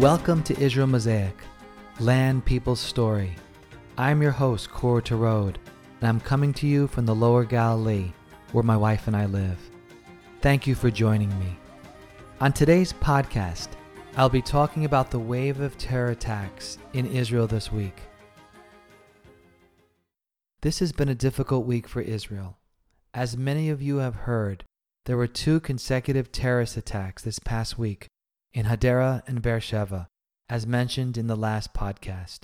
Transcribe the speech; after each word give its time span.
Welcome 0.00 0.42
to 0.44 0.58
Israel 0.58 0.86
Mosaic, 0.86 1.36
Land 1.98 2.46
People's 2.46 2.80
Story. 2.80 3.36
I'm 3.98 4.22
your 4.22 4.30
host, 4.30 4.70
Cor 4.70 5.02
Tarode, 5.02 5.56
and 6.00 6.08
I'm 6.08 6.20
coming 6.20 6.54
to 6.54 6.66
you 6.66 6.86
from 6.86 7.04
the 7.04 7.14
Lower 7.14 7.44
Galilee, 7.44 8.10
where 8.52 8.64
my 8.64 8.78
wife 8.78 9.08
and 9.08 9.14
I 9.14 9.26
live. 9.26 9.58
Thank 10.40 10.66
you 10.66 10.74
for 10.74 10.90
joining 10.90 11.28
me. 11.38 11.54
On 12.40 12.50
today's 12.50 12.94
podcast, 12.94 13.68
I'll 14.16 14.30
be 14.30 14.40
talking 14.40 14.86
about 14.86 15.10
the 15.10 15.18
wave 15.18 15.60
of 15.60 15.76
terror 15.76 16.12
attacks 16.12 16.78
in 16.94 17.04
Israel 17.04 17.46
this 17.46 17.70
week. 17.70 18.00
This 20.62 20.78
has 20.78 20.92
been 20.92 21.10
a 21.10 21.14
difficult 21.14 21.66
week 21.66 21.86
for 21.86 22.00
Israel. 22.00 22.56
As 23.12 23.36
many 23.36 23.68
of 23.68 23.82
you 23.82 23.98
have 23.98 24.14
heard, 24.14 24.64
there 25.04 25.18
were 25.18 25.26
two 25.26 25.60
consecutive 25.60 26.32
terrorist 26.32 26.78
attacks 26.78 27.22
this 27.22 27.38
past 27.38 27.78
week 27.78 28.08
in 28.52 28.66
Hadera 28.66 29.22
and 29.26 29.42
Beersheba, 29.42 30.08
as 30.48 30.66
mentioned 30.66 31.16
in 31.16 31.26
the 31.26 31.36
last 31.36 31.72
podcast. 31.72 32.40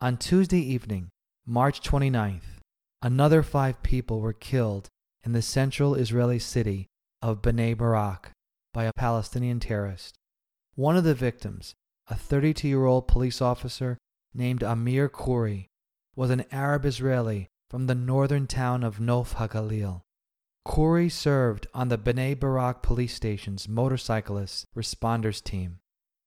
On 0.00 0.16
Tuesday 0.16 0.60
evening, 0.60 1.10
March 1.46 1.80
29th, 1.82 2.60
another 3.02 3.42
five 3.42 3.82
people 3.82 4.20
were 4.20 4.32
killed 4.32 4.88
in 5.22 5.32
the 5.32 5.42
central 5.42 5.94
Israeli 5.94 6.38
city 6.38 6.86
of 7.20 7.42
Bnei 7.42 7.76
Barak 7.76 8.30
by 8.72 8.84
a 8.84 8.92
Palestinian 8.96 9.60
terrorist. 9.60 10.16
One 10.74 10.96
of 10.96 11.04
the 11.04 11.14
victims, 11.14 11.74
a 12.08 12.14
32 12.14 12.66
year 12.66 12.84
old 12.86 13.08
police 13.08 13.40
officer 13.40 13.98
named 14.34 14.62
Amir 14.62 15.08
Khouri, 15.08 15.66
was 16.16 16.30
an 16.30 16.44
Arab 16.50 16.84
Israeli 16.84 17.48
from 17.70 17.86
the 17.86 17.94
northern 17.94 18.46
town 18.46 18.82
of 18.82 18.98
Nof 18.98 19.34
HaGalil. 19.34 20.02
Khouri 20.66 21.10
served 21.10 21.66
on 21.74 21.88
the 21.88 21.98
Bnei 21.98 22.38
Barak 22.38 22.82
police 22.82 23.14
station's 23.14 23.68
motorcyclist 23.68 24.66
responders 24.74 25.42
team. 25.42 25.78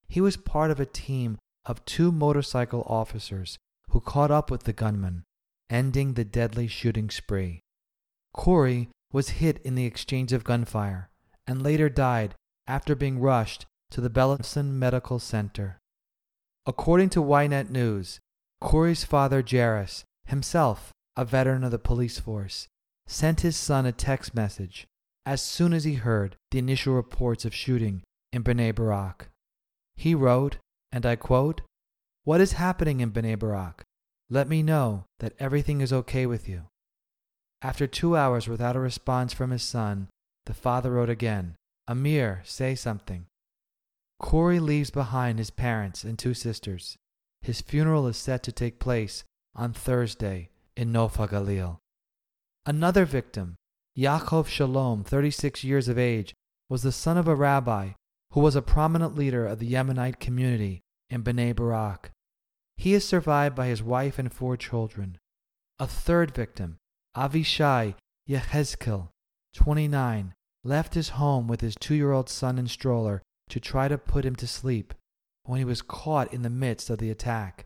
He 0.08 0.22
was 0.22 0.38
part 0.38 0.72
of 0.72 0.80
a 0.80 0.86
team 0.86 1.38
of 1.66 1.84
two 1.86 2.12
motorcycle 2.12 2.84
officers 2.88 3.58
who 3.90 4.00
caught 4.00 4.32
up 4.32 4.52
with 4.52 4.64
the 4.64 4.74
gunman, 4.74 5.24
ending 5.70 6.14
the 6.14 6.24
deadly 6.24 6.68
shooting 6.68 7.10
spree. 7.10 7.62
Khouri 8.36 8.90
was 9.12 9.42
hit 9.42 9.60
in 9.64 9.76
the 9.76 9.86
exchange 9.86 10.32
of 10.32 10.44
gunfire 10.44 11.10
and 11.48 11.64
later 11.64 11.90
died 11.90 12.36
after 12.68 12.96
being 12.96 13.20
rushed 13.20 13.66
to 13.90 14.02
the 14.02 14.10
Beilinson 14.10 14.74
Medical 14.74 15.18
Center. 15.18 15.80
According 16.66 17.10
to 17.12 17.24
Ynet 17.24 17.70
News, 17.70 18.20
Khouri's 18.62 19.04
father 19.04 19.42
Jairus, 19.42 20.04
himself 20.26 20.92
a 21.16 21.26
veteran 21.26 21.64
of 21.64 21.72
the 21.72 21.80
police 21.80 22.20
force, 22.20 22.68
sent 23.08 23.42
his 23.42 23.56
son 23.56 23.86
a 23.86 23.92
text 23.92 24.36
message 24.36 24.86
as 25.26 25.42
soon 25.42 25.74
as 25.74 25.84
he 25.84 25.96
heard 25.96 26.36
the 26.52 26.60
initial 26.60 26.94
reports 26.94 27.46
of 27.46 27.54
shooting 27.54 28.04
in 28.32 28.44
Bnei 28.44 28.74
Barak. 28.74 29.30
He 29.96 30.14
wrote, 30.14 30.58
and 30.92 31.06
I 31.06 31.16
quote, 31.16 31.62
What 32.24 32.42
is 32.42 32.54
happening 32.54 33.00
in 33.00 33.12
Bnei 33.12 33.38
Barak? 33.38 33.84
Let 34.30 34.48
me 34.48 34.62
know 34.62 35.06
that 35.20 35.34
everything 35.40 35.82
is 35.82 35.92
okay 35.92 36.26
with 36.26 36.48
you. 36.48 36.64
After 37.62 37.88
two 37.88 38.16
hours 38.16 38.48
without 38.48 38.76
a 38.76 38.80
response 38.80 39.34
from 39.34 39.52
his 39.52 39.64
son, 39.64 40.10
the 40.46 40.54
father 40.54 40.92
wrote 40.92 41.10
again, 41.10 41.56
Amir, 41.88 42.42
say 42.46 42.76
something. 42.76 43.26
Khouri 44.22 44.60
leaves 44.60 44.92
behind 44.92 45.40
his 45.40 45.50
parents 45.50 46.04
and 46.04 46.18
two 46.18 46.34
sisters. 46.34 46.98
His 47.42 47.62
funeral 47.62 48.08
is 48.08 48.18
set 48.18 48.44
to 48.44 48.52
take 48.52 48.80
place 48.80 49.24
on 49.56 49.74
Thursday 49.74 50.50
in 50.76 50.92
Nof 50.92 51.14
HaGalil. 51.14 51.78
Another 52.68 53.06
victim, 53.06 53.56
Yaakov 53.98 54.48
Shalom, 54.48 55.06
36 55.06 55.64
years 55.64 55.88
of 55.88 55.98
age, 55.98 56.34
was 56.68 56.84
the 56.84 56.92
son 56.92 57.18
of 57.18 57.26
a 57.26 57.34
rabbi 57.34 57.92
who 58.32 58.42
was 58.42 58.58
a 58.58 58.62
prominent 58.62 59.16
leader 59.16 59.48
of 59.48 59.60
the 59.60 59.72
Yemenite 59.72 60.20
community 60.20 60.82
in 61.10 61.24
Bnei 61.24 61.56
Barak. 61.56 62.12
He 62.76 62.94
is 62.94 63.08
survived 63.08 63.56
by 63.56 63.68
his 63.68 63.82
wife 63.82 64.20
and 64.20 64.34
four 64.34 64.58
children. 64.58 65.18
A 65.80 65.88
third 65.88 66.36
victim, 66.36 66.76
Avishai 67.16 67.96
Yehezkel, 68.28 69.12
29, 69.54 70.34
left 70.66 70.94
his 70.94 71.10
home 71.16 71.48
with 71.48 71.62
his 71.62 71.76
two 71.80 71.96
year 71.96 72.12
old 72.12 72.28
son 72.28 72.60
and 72.60 72.70
stroller 72.70 73.22
to 73.48 73.62
try 73.62 73.88
to 73.88 73.98
put 73.98 74.26
him 74.26 74.36
to 74.36 74.46
sleep 74.46 74.94
when 75.44 75.60
he 75.60 75.64
was 75.64 75.82
caught 75.82 76.34
in 76.34 76.42
the 76.42 76.50
midst 76.50 76.90
of 76.90 76.98
the 76.98 77.12
attack. 77.12 77.66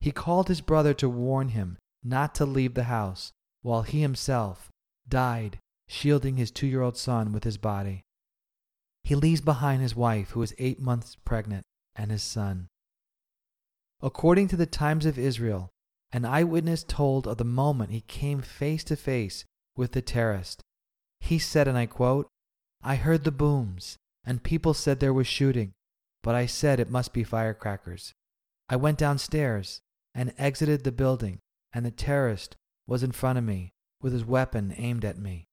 He 0.00 0.10
called 0.10 0.48
his 0.48 0.62
brother 0.62 0.94
to 0.94 1.08
warn 1.10 1.50
him 1.50 1.76
not 2.02 2.34
to 2.36 2.46
leave 2.46 2.72
the 2.72 2.84
house, 2.84 3.32
while 3.68 3.82
he 3.82 4.00
himself 4.00 4.70
died 5.06 5.58
shielding 5.86 6.38
his 6.38 6.50
two 6.50 6.66
year 6.66 6.80
old 6.80 6.96
son 6.96 7.32
with 7.32 7.44
his 7.44 7.58
body. 7.58 8.02
He 9.04 9.14
leaves 9.14 9.42
behind 9.42 9.82
his 9.82 9.94
wife, 9.94 10.30
who 10.30 10.40
is 10.40 10.54
eight 10.56 10.80
months 10.80 11.18
pregnant, 11.22 11.64
and 11.94 12.10
his 12.10 12.22
son. 12.22 12.68
According 14.00 14.48
to 14.48 14.56
the 14.56 14.64
Times 14.64 15.04
of 15.04 15.18
Israel, 15.18 15.68
an 16.12 16.24
eyewitness 16.24 16.82
told 16.82 17.28
of 17.28 17.36
the 17.36 17.44
moment 17.44 17.90
he 17.90 18.00
came 18.00 18.40
face 18.40 18.84
to 18.84 18.96
face 18.96 19.44
with 19.76 19.92
the 19.92 20.00
terrorist. 20.00 20.62
He 21.20 21.38
said, 21.38 21.68
and 21.68 21.76
I 21.76 21.84
quote, 21.84 22.26
I 22.82 22.96
heard 22.96 23.24
the 23.24 23.30
booms, 23.30 23.98
and 24.24 24.42
people 24.42 24.72
said 24.72 24.98
there 24.98 25.12
was 25.12 25.26
shooting, 25.26 25.74
but 26.22 26.34
I 26.34 26.46
said 26.46 26.80
it 26.80 26.90
must 26.90 27.12
be 27.12 27.22
firecrackers. 27.22 28.14
I 28.70 28.76
went 28.76 28.96
downstairs 28.96 29.82
and 30.14 30.32
exited 30.38 30.84
the 30.84 30.92
building, 30.92 31.40
and 31.74 31.84
the 31.84 31.90
terrorist 31.90 32.56
was 32.88 33.04
in 33.04 33.12
front 33.12 33.38
of 33.38 33.44
me 33.44 33.70
with 34.02 34.12
his 34.12 34.24
weapon 34.24 34.74
aimed 34.76 35.04
at 35.04 35.18
me. 35.18 35.46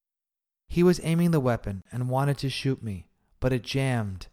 He 0.67 0.81
was 0.81 1.01
aiming 1.03 1.31
the 1.31 1.39
weapon 1.39 1.83
and 1.91 2.09
wanted 2.09 2.39
to 2.39 2.49
shoot 2.49 2.81
me, 2.81 3.05
but 3.39 3.53
it 3.53 3.61
jammed. 3.61 4.27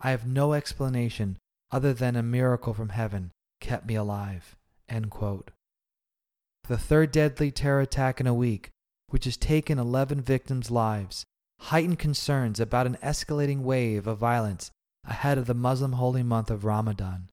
I 0.00 0.10
have 0.10 0.26
no 0.26 0.54
explanation 0.54 1.38
other 1.70 1.92
than 1.92 2.16
a 2.16 2.22
miracle 2.22 2.74
from 2.74 2.88
heaven 2.88 3.30
kept 3.60 3.86
me 3.86 3.94
alive. 3.94 4.56
The 4.88 6.78
third 6.78 7.12
deadly 7.12 7.50
terror 7.50 7.80
attack 7.80 8.20
in 8.20 8.26
a 8.26 8.34
week, 8.34 8.70
which 9.08 9.24
has 9.24 9.36
taken 9.36 9.78
11 9.78 10.22
victims' 10.22 10.70
lives, 10.70 11.24
heightened 11.60 11.98
concerns 11.98 12.58
about 12.58 12.86
an 12.86 12.98
escalating 13.02 13.60
wave 13.60 14.06
of 14.06 14.18
violence 14.18 14.70
ahead 15.04 15.38
of 15.38 15.46
the 15.46 15.54
Muslim 15.54 15.92
holy 15.92 16.22
month 16.22 16.50
of 16.50 16.64
Ramadan. 16.64 17.30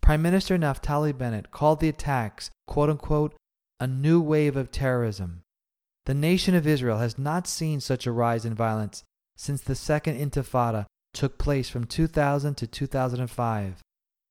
Prime 0.00 0.22
Minister 0.22 0.58
Naftali 0.58 1.16
Bennett 1.16 1.50
called 1.50 1.80
the 1.80 1.88
attacks, 1.88 2.50
quote 2.66 2.90
unquote, 2.90 3.34
a 3.80 3.86
new 3.86 4.20
wave 4.20 4.56
of 4.56 4.70
terrorism. 4.70 5.42
The 6.06 6.14
nation 6.14 6.54
of 6.54 6.66
Israel 6.66 6.98
has 6.98 7.18
not 7.18 7.46
seen 7.46 7.80
such 7.80 8.06
a 8.06 8.12
rise 8.12 8.44
in 8.44 8.54
violence 8.54 9.02
since 9.36 9.62
the 9.62 9.74
Second 9.74 10.18
Intifada 10.18 10.86
took 11.12 11.38
place 11.38 11.68
from 11.68 11.84
2000 11.84 12.54
to 12.56 12.66
2005, 12.66 13.80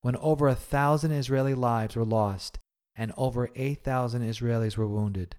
when 0.02 0.16
over 0.16 0.48
a 0.48 0.54
thousand 0.54 1.12
Israeli 1.12 1.54
lives 1.54 1.96
were 1.96 2.04
lost 2.04 2.58
and 2.96 3.12
over 3.16 3.50
8,000 3.56 4.22
Israelis 4.22 4.76
were 4.76 4.86
wounded. 4.86 5.34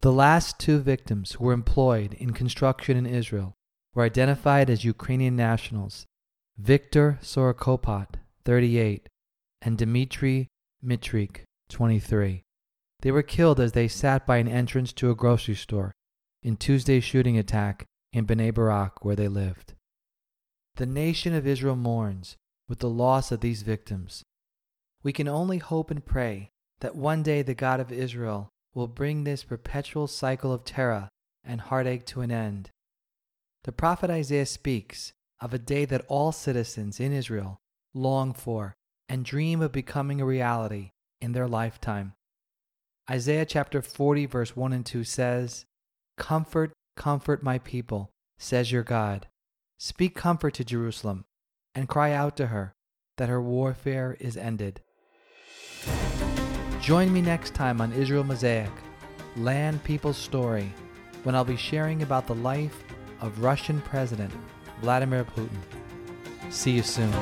The 0.00 0.12
last 0.12 0.58
two 0.58 0.78
victims 0.78 1.32
who 1.32 1.44
were 1.44 1.52
employed 1.52 2.14
in 2.14 2.32
construction 2.32 2.96
in 2.96 3.06
Israel 3.06 3.54
were 3.94 4.04
identified 4.04 4.70
as 4.70 4.84
Ukrainian 4.84 5.36
nationals 5.36 6.06
Viktor 6.58 7.18
Sorokopat, 7.22 8.16
38, 8.44 9.08
and 9.62 9.78
Dmitry 9.78 10.48
Mitrik, 10.84 11.42
23. 11.68 12.42
They 13.02 13.10
were 13.10 13.22
killed 13.22 13.60
as 13.60 13.72
they 13.72 13.88
sat 13.88 14.26
by 14.26 14.36
an 14.36 14.48
entrance 14.48 14.92
to 14.94 15.10
a 15.10 15.14
grocery 15.14 15.54
store 15.54 15.92
in 16.42 16.56
Tuesday's 16.56 17.04
shooting 17.04 17.38
attack 17.38 17.86
in 18.12 18.26
Bnei 18.26 18.52
Barak, 18.52 19.04
where 19.04 19.16
they 19.16 19.28
lived. 19.28 19.74
The 20.76 20.86
nation 20.86 21.34
of 21.34 21.46
Israel 21.46 21.76
mourns 21.76 22.36
with 22.68 22.78
the 22.78 22.88
loss 22.88 23.32
of 23.32 23.40
these 23.40 23.62
victims. 23.62 24.22
We 25.02 25.12
can 25.12 25.28
only 25.28 25.58
hope 25.58 25.90
and 25.90 26.04
pray 26.04 26.50
that 26.80 26.96
one 26.96 27.22
day 27.22 27.42
the 27.42 27.54
God 27.54 27.80
of 27.80 27.92
Israel 27.92 28.48
will 28.74 28.86
bring 28.86 29.24
this 29.24 29.44
perpetual 29.44 30.06
cycle 30.06 30.52
of 30.52 30.64
terror 30.64 31.08
and 31.44 31.60
heartache 31.60 32.06
to 32.06 32.20
an 32.20 32.30
end. 32.30 32.70
The 33.64 33.72
prophet 33.72 34.10
Isaiah 34.10 34.46
speaks 34.46 35.12
of 35.40 35.52
a 35.52 35.58
day 35.58 35.84
that 35.86 36.04
all 36.08 36.32
citizens 36.32 37.00
in 37.00 37.12
Israel 37.12 37.58
long 37.94 38.32
for 38.32 38.74
and 39.08 39.24
dream 39.24 39.60
of 39.60 39.72
becoming 39.72 40.20
a 40.20 40.26
reality 40.26 40.90
in 41.20 41.32
their 41.32 41.48
lifetime. 41.48 42.14
Isaiah 43.10 43.44
chapter 43.44 43.82
40, 43.82 44.26
verse 44.26 44.54
1 44.54 44.72
and 44.72 44.86
2 44.86 45.02
says, 45.02 45.64
Comfort, 46.16 46.72
comfort 46.96 47.42
my 47.42 47.58
people, 47.58 48.12
says 48.38 48.70
your 48.70 48.84
God. 48.84 49.26
Speak 49.78 50.14
comfort 50.14 50.54
to 50.54 50.64
Jerusalem, 50.64 51.24
and 51.74 51.88
cry 51.88 52.12
out 52.12 52.36
to 52.36 52.48
her 52.48 52.72
that 53.16 53.28
her 53.28 53.42
warfare 53.42 54.16
is 54.20 54.36
ended. 54.36 54.80
Join 56.80 57.12
me 57.12 57.20
next 57.20 57.52
time 57.52 57.80
on 57.80 57.92
Israel 57.92 58.22
Mosaic, 58.22 58.70
Land 59.36 59.82
People's 59.82 60.16
Story, 60.16 60.72
when 61.24 61.34
I'll 61.34 61.44
be 61.44 61.56
sharing 61.56 62.02
about 62.02 62.28
the 62.28 62.36
life 62.36 62.84
of 63.20 63.42
Russian 63.42 63.80
President 63.80 64.32
Vladimir 64.82 65.24
Putin. 65.24 65.58
See 66.50 66.70
you 66.70 66.82
soon. 66.82 67.12